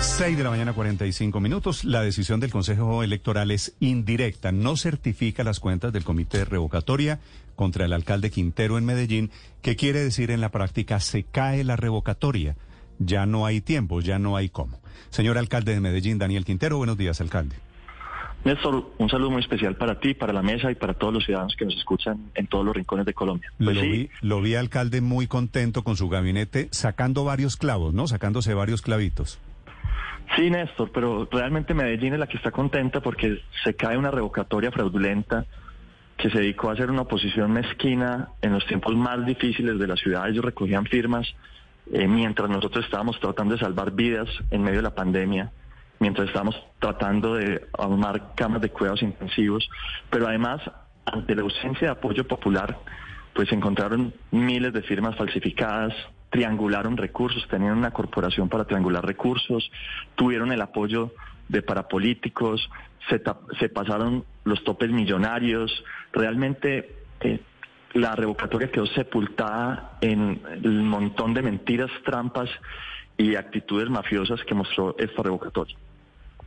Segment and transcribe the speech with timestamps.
[0.00, 1.84] 6 de la mañana 45 minutos.
[1.84, 4.52] La decisión del Consejo Electoral es indirecta.
[4.52, 7.18] No certifica las cuentas del Comité de Revocatoria
[7.56, 9.30] contra el alcalde Quintero en Medellín,
[9.60, 12.56] que quiere decir en la práctica se cae la revocatoria.
[13.00, 14.78] Ya no hay tiempo, ya no hay cómo.
[15.10, 17.56] Señor alcalde de Medellín, Daniel Quintero, buenos días, alcalde.
[18.44, 21.56] Néstor, un saludo muy especial para ti, para la mesa y para todos los ciudadanos
[21.56, 23.52] que nos escuchan en todos los rincones de Colombia.
[23.58, 28.06] Pues lo, vi, lo vi, alcalde, muy contento con su gabinete, sacando varios clavos, ¿no?
[28.06, 29.40] Sacándose varios clavitos.
[30.36, 34.70] Sí, Néstor, pero realmente Medellín es la que está contenta porque se cae una revocatoria
[34.70, 35.46] fraudulenta
[36.16, 39.96] que se dedicó a hacer una oposición mezquina en los tiempos más difíciles de la
[39.96, 40.28] ciudad.
[40.28, 41.26] Ellos recogían firmas
[41.92, 45.52] eh, mientras nosotros estábamos tratando de salvar vidas en medio de la pandemia,
[46.00, 49.70] mientras estábamos tratando de armar camas de cuidados intensivos,
[50.10, 50.60] pero además,
[51.06, 52.78] ante la ausencia de apoyo popular,
[53.32, 55.94] pues encontraron miles de firmas falsificadas,
[56.30, 59.70] triangularon recursos, tenían una corporación para triangular recursos,
[60.14, 61.12] tuvieron el apoyo
[61.48, 62.68] de parapolíticos,
[63.08, 63.22] se,
[63.58, 65.72] se pasaron los topes millonarios,
[66.12, 67.40] realmente eh,
[67.94, 72.50] la revocatoria quedó sepultada en el montón de mentiras, trampas
[73.16, 75.76] y actitudes mafiosas que mostró esta revocatoria.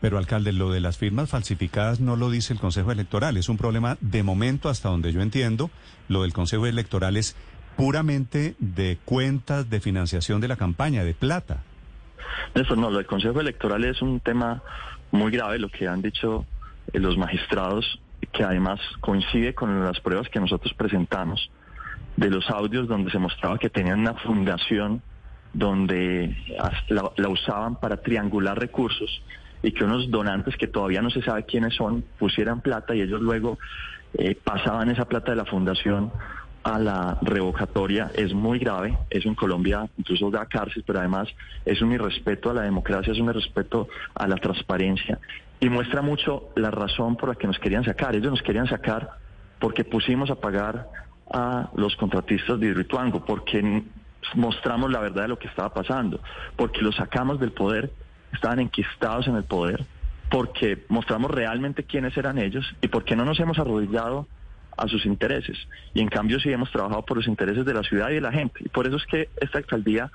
[0.00, 3.36] Pero, alcalde, lo de las firmas falsificadas no lo dice el Consejo Electoral.
[3.36, 5.70] Es un problema de momento, hasta donde yo entiendo.
[6.08, 7.34] Lo del Consejo Electoral es
[7.76, 11.62] puramente de cuentas de financiación de la campaña, de plata.
[12.54, 14.62] Eso no, lo del Consejo Electoral es un tema
[15.10, 16.46] muy grave, lo que han dicho
[16.92, 18.00] eh, los magistrados,
[18.32, 21.50] que además coincide con las pruebas que nosotros presentamos
[22.16, 25.02] de los audios donde se mostraba que tenían una fundación
[25.52, 26.36] donde
[26.88, 29.22] la, usaban para triangular recursos
[29.62, 33.20] y que unos donantes que todavía no se sabe quiénes son pusieran plata y ellos
[33.20, 33.58] luego
[34.14, 36.12] eh, pasaban esa plata de la fundación
[36.66, 38.98] a la revocatoria es muy grave.
[39.08, 41.28] Eso en Colombia incluso da cárcel, pero además
[41.64, 45.20] es un irrespeto a la democracia, es un irrespeto a la transparencia.
[45.60, 48.16] Y muestra mucho la razón por la que nos querían sacar.
[48.16, 49.10] Ellos nos querían sacar
[49.60, 50.88] porque pusimos a pagar
[51.32, 53.84] a los contratistas de Hidroituango, porque
[54.34, 56.18] mostramos la verdad de lo que estaba pasando,
[56.56, 57.92] porque los sacamos del poder,
[58.32, 59.84] estaban enquistados en el poder,
[60.30, 64.26] porque mostramos realmente quiénes eran ellos y porque no nos hemos arrodillado
[64.76, 65.56] a sus intereses.
[65.94, 68.32] Y en cambio sí hemos trabajado por los intereses de la ciudad y de la
[68.32, 68.60] gente.
[68.64, 70.10] Y por eso es que esta alcaldía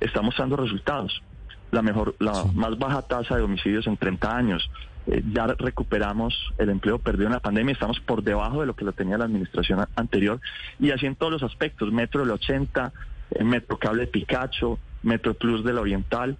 [0.00, 1.22] está mostrando resultados.
[1.70, 4.70] La mejor, la más baja tasa de homicidios en 30 años.
[5.06, 8.84] Eh, ya recuperamos el empleo perdido en la pandemia, estamos por debajo de lo que
[8.84, 10.40] lo tenía la administración anterior.
[10.78, 12.92] Y así en todos los aspectos, Metro del 80,
[13.30, 16.36] eh, Metro Cable Picacho, Metro Plus de la Oriental,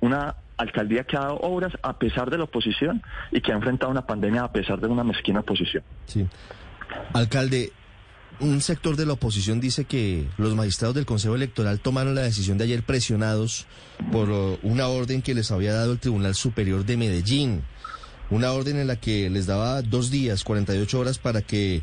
[0.00, 3.92] una alcaldía que ha dado obras a pesar de la oposición y que ha enfrentado
[3.92, 5.84] una pandemia a pesar de una mezquina oposición.
[6.06, 6.26] Sí.
[7.12, 7.72] Alcalde,
[8.40, 12.58] un sector de la oposición dice que los magistrados del Consejo Electoral tomaron la decisión
[12.58, 13.66] de ayer presionados
[14.12, 17.62] por uh, una orden que les había dado el Tribunal Superior de Medellín.
[18.30, 21.82] Una orden en la que les daba dos días, 48 horas para que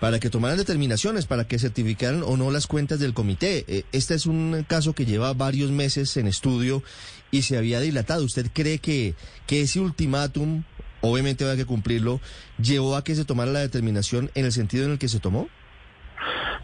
[0.00, 3.64] para que tomaran determinaciones, para que certificaran o no las cuentas del comité.
[3.68, 6.82] Eh, este es un caso que lleva varios meses en estudio
[7.30, 8.24] y se había dilatado.
[8.24, 9.14] ¿Usted cree que,
[9.46, 10.64] que ese ultimátum
[11.02, 12.20] obviamente va que cumplirlo,
[12.58, 15.48] llevó a que se tomara la determinación en el sentido en el que se tomó?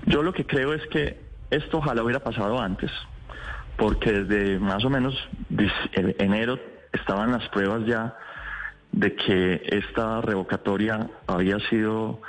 [0.07, 2.91] Yo lo que creo es que esto ojalá hubiera pasado antes,
[3.77, 5.15] porque desde más o menos
[6.19, 6.59] enero
[6.93, 8.17] estaban las pruebas ya
[8.93, 12.21] de que esta revocatoria había sido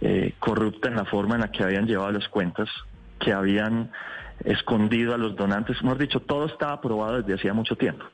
[0.00, 2.68] eh, corrupta en la forma en la que habían llevado las cuentas,
[3.18, 3.90] que habían
[4.44, 5.76] escondido a los donantes.
[5.80, 8.04] Hemos dicho, todo estaba aprobado desde hacía mucho tiempo.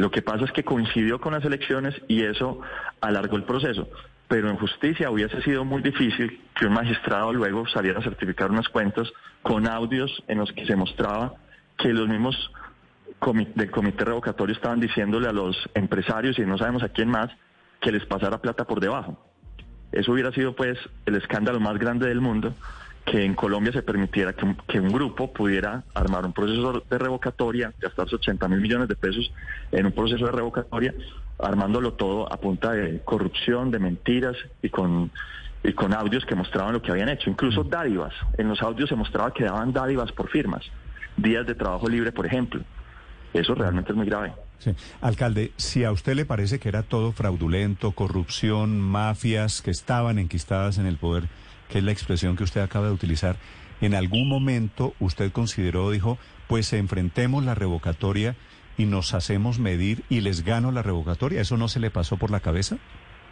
[0.00, 2.62] Lo que pasa es que coincidió con las elecciones y eso
[3.02, 3.86] alargó el proceso.
[4.28, 8.66] Pero en justicia hubiese sido muy difícil que un magistrado luego saliera a certificar unas
[8.70, 9.12] cuentas
[9.42, 11.34] con audios en los que se mostraba
[11.76, 12.50] que los mismos
[13.54, 17.28] del comité revocatorio estaban diciéndole a los empresarios y no sabemos a quién más
[17.78, 19.22] que les pasara plata por debajo.
[19.92, 22.54] Eso hubiera sido pues el escándalo más grande del mundo
[23.04, 28.16] que en Colombia se permitiera que un, grupo pudiera armar un proceso de revocatoria, gastarse
[28.16, 29.32] 80 mil millones de pesos
[29.72, 30.94] en un proceso de revocatoria,
[31.38, 35.10] armándolo todo a punta de corrupción, de mentiras y con,
[35.64, 37.30] y con audios que mostraban lo que habían hecho.
[37.30, 38.14] Incluso dádivas.
[38.36, 40.64] En los audios se mostraba que daban dádivas por firmas.
[41.16, 42.62] Días de trabajo libre, por ejemplo.
[43.32, 44.32] Eso realmente es muy grave.
[44.58, 44.72] Sí.
[45.00, 50.76] Alcalde, si a usted le parece que era todo fraudulento, corrupción, mafias que estaban enquistadas
[50.78, 51.28] en el poder,
[51.70, 53.36] que es la expresión que usted acaba de utilizar,
[53.80, 56.18] en algún momento usted consideró, dijo,
[56.48, 58.36] pues enfrentemos la revocatoria
[58.76, 61.40] y nos hacemos medir y les gano la revocatoria.
[61.40, 62.76] ¿Eso no se le pasó por la cabeza?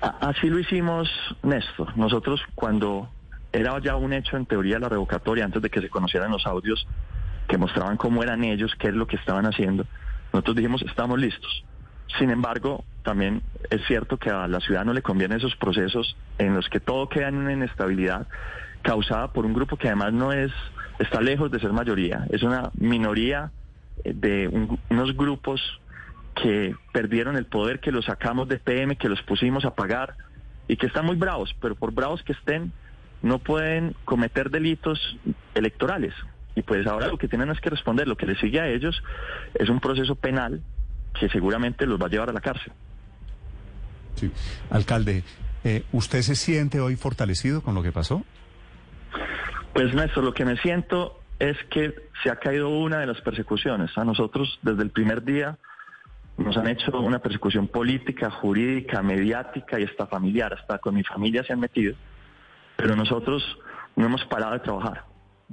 [0.01, 1.09] Así lo hicimos,
[1.43, 1.97] Néstor.
[1.97, 3.11] Nosotros cuando
[3.53, 6.87] era ya un hecho en teoría la revocatoria, antes de que se conocieran los audios
[7.49, 9.87] que mostraban cómo eran ellos, qué es lo que estaban haciendo,
[10.33, 11.65] nosotros dijimos, estamos listos.
[12.17, 16.55] Sin embargo, también es cierto que a la ciudad no le convienen esos procesos en
[16.55, 18.27] los que todo queda en una inestabilidad
[18.83, 20.53] causada por un grupo que además no es,
[20.99, 23.51] está lejos de ser mayoría, es una minoría
[24.05, 24.49] eh, de
[24.91, 25.61] unos grupos
[26.35, 30.15] que perdieron el poder, que los sacamos de PM, que los pusimos a pagar
[30.69, 32.73] y que están muy bravos, pero por bravos que estén,
[33.23, 35.19] no pueden cometer delitos
[35.55, 36.15] electorales.
[36.55, 39.03] Y pues ahora lo que tienen es que responder, lo que les sigue a ellos
[39.55, 40.63] es un proceso penal
[41.19, 42.73] que seguramente los va a llevar a la cárcel.
[44.17, 44.31] Sí.
[44.71, 45.23] Alcalde,
[45.65, 48.25] eh, ¿usted se siente hoy fortalecido con lo que pasó?
[49.73, 53.97] Pues Néstor, lo que me siento es que se ha caído una de las persecuciones.
[53.97, 55.57] A nosotros desde el primer día
[56.37, 60.55] nos han hecho una persecución política, jurídica, mediática y hasta familiar.
[60.55, 61.95] Hasta con mi familia se han metido.
[62.77, 63.43] Pero nosotros
[63.97, 65.05] no hemos parado de trabajar.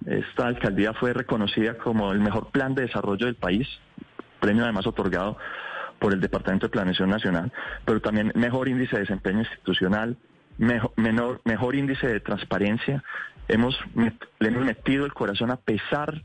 [0.05, 3.67] Esta alcaldía fue reconocida como el mejor plan de desarrollo del país,
[4.45, 5.37] premio además otorgado
[5.97, 7.51] por el Departamento de Planeación Nacional,
[7.83, 10.17] pero también mejor índice de desempeño institucional,
[10.59, 13.03] mejor, menor, mejor índice de transparencia.
[13.47, 16.21] Hemos, le hemos metido el corazón a pesar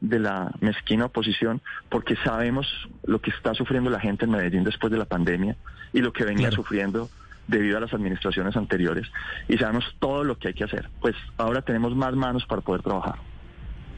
[0.00, 1.60] de la mezquina oposición,
[1.90, 2.66] porque sabemos
[3.04, 5.56] lo que está sufriendo la gente en Medellín después de la pandemia
[5.92, 7.10] y lo que venía sufriendo
[7.46, 9.06] debido a las administraciones anteriores
[9.48, 10.88] y sabemos todo lo que hay que hacer.
[11.02, 13.16] Pues ahora tenemos más manos para poder trabajar.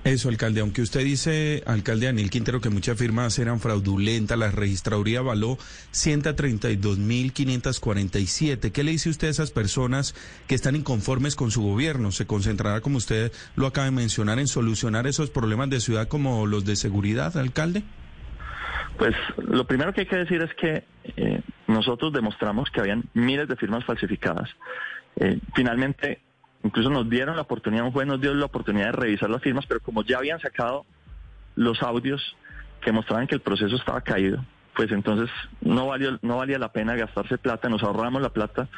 [0.05, 5.21] Eso, alcalde, aunque usted dice, alcalde Daniel Quintero, que muchas firmas eran fraudulentas, la registraduría
[5.21, 5.59] avaló
[5.93, 8.73] 132.547.
[8.73, 10.17] ¿Qué le dice usted a esas personas
[10.49, 12.11] que están inconformes con su gobierno?
[12.11, 16.47] ¿Se concentrará, como usted lo acaba de mencionar, en solucionar esos problemas de ciudad como
[16.47, 17.85] los de seguridad, alcalde?
[18.99, 20.83] Pues lo primero que hay que decir es que
[21.17, 24.51] eh, nosotros demostramos que habían miles de firmas falsificadas.
[25.15, 26.19] Eh, finalmente,
[26.63, 29.67] incluso nos dieron la oportunidad, un juez nos dio la oportunidad de revisar las firmas,
[29.67, 30.85] pero como ya habían sacado
[31.57, 32.37] los audios
[32.81, 34.45] que mostraban que el proceso estaba caído,
[34.75, 35.31] pues entonces
[35.61, 38.69] no valió, no valía la pena gastarse plata, nos ahorramos la plata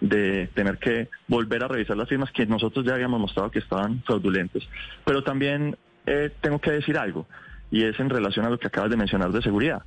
[0.00, 4.02] de tener que volver a revisar las firmas que nosotros ya habíamos mostrado que estaban
[4.02, 4.62] fraudulentas.
[5.04, 5.76] Pero también
[6.06, 7.26] eh, tengo que decir algo,
[7.70, 9.82] y es en relación a lo que acabas de mencionar de seguridad.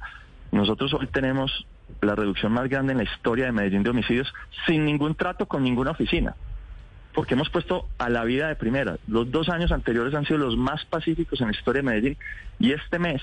[0.51, 1.65] Nosotros hoy tenemos
[2.01, 4.33] la reducción más grande en la historia de Medellín de homicidios
[4.65, 6.35] sin ningún trato con ninguna oficina.
[7.15, 8.97] Porque hemos puesto a la vida de primera.
[9.07, 12.17] Los dos años anteriores han sido los más pacíficos en la historia de Medellín
[12.59, 13.21] y este mes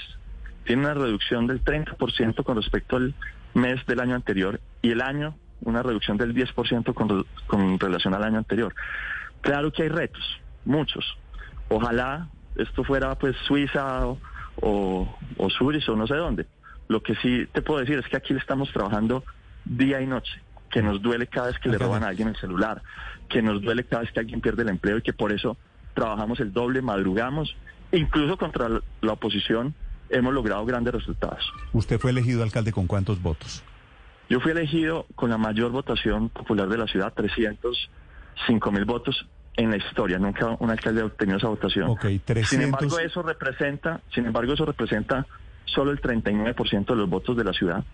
[0.64, 3.14] tiene una reducción del 30% con respecto al
[3.54, 8.24] mes del año anterior y el año una reducción del 10% con, con relación al
[8.24, 8.74] año anterior.
[9.42, 11.04] Claro que hay retos, muchos.
[11.68, 14.18] Ojalá esto fuera pues Suiza o,
[14.56, 16.46] o, o o no sé dónde
[16.92, 19.24] lo que sí te puedo decir es que aquí le estamos trabajando
[19.64, 20.40] día y noche,
[20.72, 22.82] que nos duele cada vez que le roban a alguien el celular,
[23.28, 25.56] que nos duele cada vez que alguien pierde el empleo y que por eso
[25.94, 27.54] trabajamos el doble, madrugamos,
[27.92, 28.68] incluso contra
[29.02, 29.74] la oposición
[30.08, 31.44] hemos logrado grandes resultados.
[31.72, 33.62] ¿Usted fue elegido alcalde con cuántos votos?
[34.30, 39.26] Yo fui elegido con la mayor votación popular de la ciudad, 305 mil votos
[39.56, 40.18] en la historia.
[40.18, 41.94] Nunca un alcalde ha obtenido esa votación.
[42.44, 45.26] Sin embargo, eso representa, sin embargo, eso representa
[45.66, 47.84] solo el 39% de los votos de la ciudad.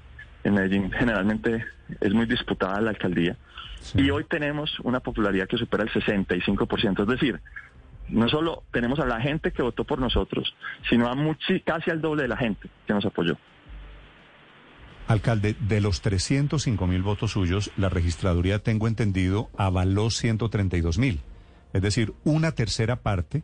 [0.48, 1.62] En Medellín generalmente
[2.00, 3.36] es muy disputada la alcaldía.
[3.94, 7.02] Y hoy tenemos una popularidad que supera el 65%.
[7.02, 7.38] Es decir,
[8.08, 10.54] no solo tenemos a la gente que votó por nosotros,
[10.88, 11.14] sino a
[11.66, 13.36] casi al doble de la gente que nos apoyó.
[15.06, 21.20] Alcalde, de los 305 mil votos suyos, la registraduría, tengo entendido, avaló 132 mil.
[21.74, 23.42] Es decir, una tercera parte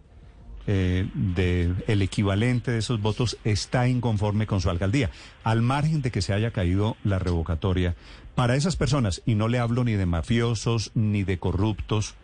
[0.67, 5.11] eh, del equivalente de esos votos está inconforme con su alcaldía,
[5.43, 7.95] al margen de que se haya caído la revocatoria.
[8.35, 12.15] Para esas personas, y no le hablo ni de mafiosos ni de corruptos,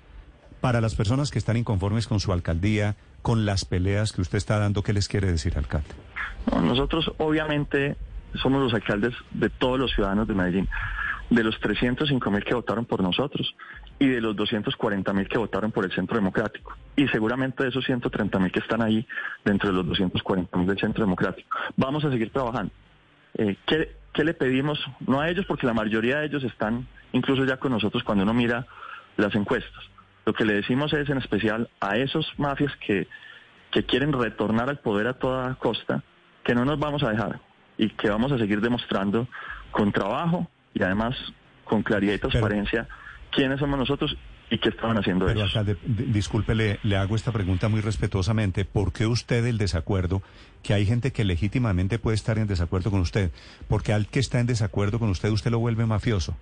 [0.61, 4.59] para las personas que están inconformes con su alcaldía, con las peleas que usted está
[4.59, 5.89] dando, ¿qué les quiere decir, alcalde?
[6.63, 7.97] nosotros obviamente
[8.35, 10.69] somos los alcaldes de todos los ciudadanos de Medellín
[11.31, 13.55] de los 305 mil que votaron por nosotros
[13.99, 16.77] y de los 240 mil que votaron por el Centro Democrático.
[16.97, 19.07] Y seguramente de esos 130 mil que están ahí
[19.45, 21.57] dentro de los 240 mil del Centro Democrático.
[21.77, 22.73] Vamos a seguir trabajando.
[23.35, 24.85] Eh, ¿qué, ¿Qué le pedimos?
[25.07, 28.35] No a ellos, porque la mayoría de ellos están incluso ya con nosotros cuando uno
[28.35, 28.67] mira
[29.17, 29.85] las encuestas.
[30.27, 33.09] Lo que le decimos es en especial a esos mafias que,
[33.71, 36.03] que quieren retornar al poder a toda costa,
[36.43, 37.41] que no nos vamos a dejar
[37.79, 39.29] y que vamos a seguir demostrando
[39.71, 41.17] con trabajo, y además
[41.65, 42.89] con claridad y transparencia
[43.31, 44.17] quiénes somos nosotros
[44.51, 45.57] y qué estaban haciendo pero, ellos.
[45.57, 48.65] Alcalde, disculpe, le, hago esta pregunta muy respetuosamente.
[48.65, 50.23] ¿Por qué usted el desacuerdo?
[50.63, 53.31] Que hay gente que legítimamente puede estar en desacuerdo con usted.
[53.69, 56.37] Porque al que está en desacuerdo con usted, usted lo vuelve mafioso.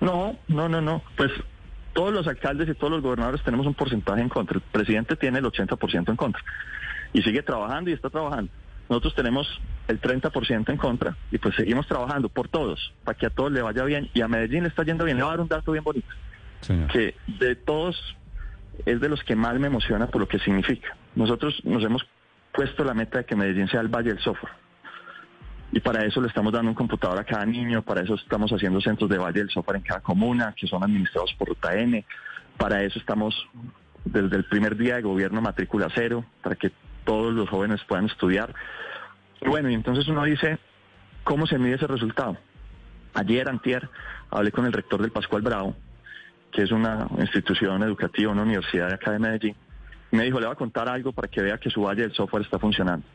[0.00, 1.02] No, no, no, no.
[1.16, 1.30] Pues
[1.92, 4.56] todos los alcaldes y todos los gobernadores tenemos un porcentaje en contra.
[4.56, 6.42] El presidente tiene el 80% en contra.
[7.12, 8.50] Y sigue trabajando y está trabajando.
[8.88, 9.46] nosotros tenemos
[9.88, 13.62] el 30% en contra y pues seguimos trabajando por todos, para que a todos le
[13.62, 15.16] vaya bien y a Medellín le está yendo bien.
[15.16, 16.08] Le voy a dar un dato bien bonito,
[16.92, 18.16] que de todos
[18.86, 20.96] es de los que más me emociona por lo que significa.
[21.14, 22.06] Nosotros nos hemos
[22.52, 24.52] puesto la meta de que Medellín sea el Valle del Software.
[25.72, 28.80] Y para eso le estamos dando un computador a cada niño, para eso estamos haciendo
[28.80, 32.04] centros de Valle del Software en cada comuna, que son administrados por Ruta N.
[32.56, 33.34] Para eso estamos
[34.04, 36.70] desde el primer día de gobierno matrícula cero, para que
[37.04, 38.54] todos los jóvenes puedan estudiar.
[39.40, 40.58] Bueno, y entonces uno dice,
[41.22, 42.36] ¿cómo se mide ese resultado?
[43.14, 43.88] Ayer, antier,
[44.30, 45.76] hablé con el rector del Pascual Bravo,
[46.50, 49.56] que es una institución educativa, una universidad de acá de Medellín,
[50.10, 52.12] y me dijo, le voy a contar algo para que vea que su valle del
[52.12, 53.06] software está funcionando.